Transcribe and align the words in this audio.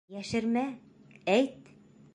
Йәшермә, 0.13 0.63
әйт! 1.37 1.73